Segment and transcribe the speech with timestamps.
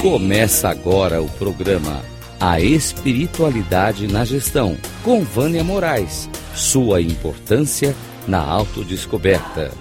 [0.00, 2.04] Começa agora o programa
[2.40, 6.30] A Espiritualidade na Gestão, com Vânia Moraes.
[6.54, 9.72] Sua importância na autodescoberta.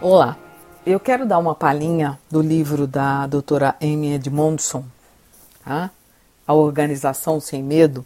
[0.00, 0.36] Olá,
[0.84, 4.84] eu quero dar uma palhinha do livro da doutora Amy Edmondson,
[5.64, 5.92] tá?
[6.44, 8.04] A Organização Sem Medo,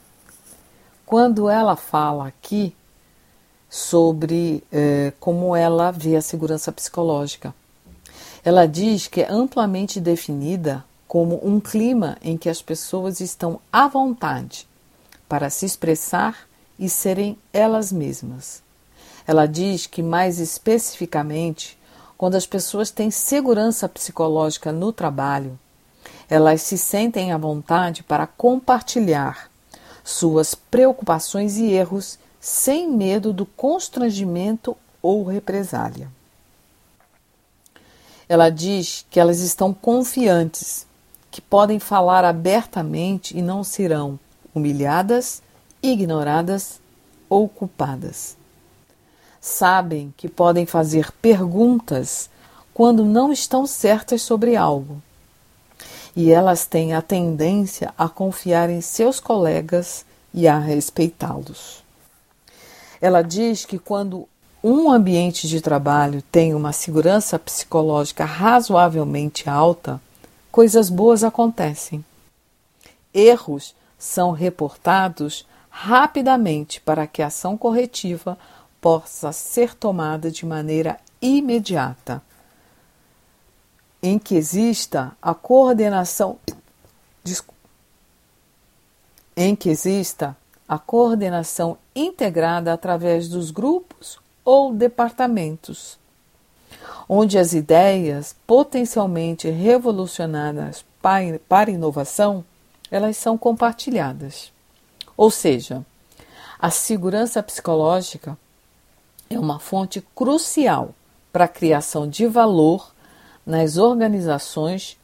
[1.06, 2.76] quando ela fala aqui
[3.68, 7.54] sobre eh, como ela vê a segurança psicológica.
[8.44, 13.88] Ela diz que é amplamente definida como um clima em que as pessoas estão à
[13.88, 14.66] vontade
[15.28, 16.46] para se expressar
[16.78, 18.62] e serem elas mesmas.
[19.26, 21.76] Ela diz que, mais especificamente,
[22.16, 25.58] quando as pessoas têm segurança psicológica no trabalho,
[26.28, 29.50] elas se sentem à vontade para compartilhar
[30.04, 32.18] suas preocupações e erros
[32.48, 36.08] sem medo do constrangimento ou represália.
[38.28, 40.86] Ela diz que elas estão confiantes,
[41.28, 44.16] que podem falar abertamente e não serão
[44.54, 45.42] humilhadas,
[45.82, 46.80] ignoradas
[47.28, 48.36] ou culpadas.
[49.40, 52.30] Sabem que podem fazer perguntas
[52.72, 55.02] quando não estão certas sobre algo.
[56.14, 61.84] E elas têm a tendência a confiar em seus colegas e a respeitá-los.
[63.00, 64.28] Ela diz que quando
[64.62, 70.00] um ambiente de trabalho tem uma segurança psicológica razoavelmente alta,
[70.50, 72.04] coisas boas acontecem.
[73.12, 78.38] Erros são reportados rapidamente para que a ação corretiva
[78.80, 82.22] possa ser tomada de maneira imediata,
[84.02, 86.38] em que exista a coordenação
[89.36, 90.36] em que exista
[90.68, 95.98] a coordenação integrada através dos grupos ou departamentos,
[97.08, 100.84] onde as ideias potencialmente revolucionárias
[101.48, 102.44] para inovação,
[102.90, 104.52] elas são compartilhadas.
[105.16, 105.84] Ou seja,
[106.58, 108.36] a segurança psicológica
[109.30, 110.94] é uma fonte crucial
[111.32, 112.92] para a criação de valor
[113.44, 114.96] nas organizações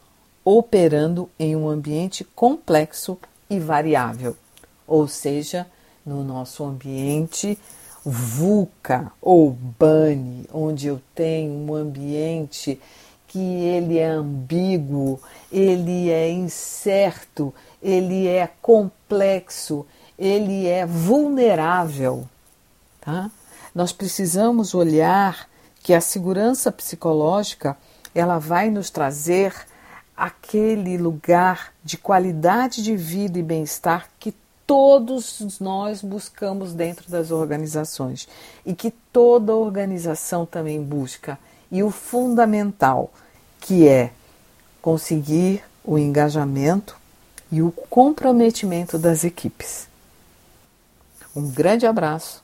[0.44, 3.16] operando em um ambiente complexo
[3.48, 4.36] e variável
[4.92, 5.66] ou seja,
[6.04, 7.58] no nosso ambiente
[8.04, 12.78] VUCA ou BANI, onde eu tenho um ambiente
[13.26, 15.18] que ele é ambíguo,
[15.50, 19.86] ele é incerto, ele é complexo,
[20.18, 22.28] ele é vulnerável,
[23.00, 23.30] tá?
[23.74, 25.48] Nós precisamos olhar
[25.82, 27.78] que a segurança psicológica
[28.14, 29.54] ela vai nos trazer
[30.14, 38.28] aquele lugar de qualidade de vida e bem-estar que todos nós buscamos dentro das organizações
[38.64, 41.38] e que toda organização também busca.
[41.70, 43.10] E o fundamental,
[43.60, 44.12] que é
[44.80, 46.96] conseguir o engajamento
[47.50, 49.88] e o comprometimento das equipes.
[51.34, 52.42] Um grande abraço,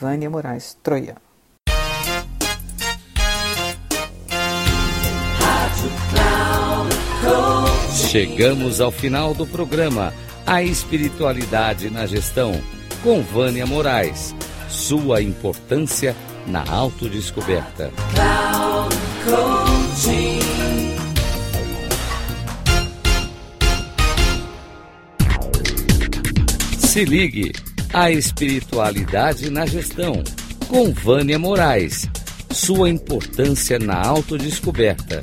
[0.00, 1.20] Vânia Moraes Troiano.
[8.10, 10.12] Chegamos ao final do programa
[10.46, 12.60] a espiritualidade na gestão,
[13.02, 14.34] com Vânia Moraes.
[14.68, 16.16] Sua importância
[16.46, 17.92] na autodescoberta.
[26.78, 27.52] Se ligue
[27.92, 30.22] a espiritualidade na gestão,
[30.68, 32.08] com Vânia Moraes.
[32.50, 35.22] Sua importância na autodescoberta.